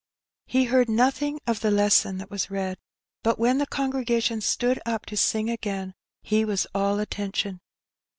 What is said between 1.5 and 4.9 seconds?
the lesson that was read; bat when the congregation stood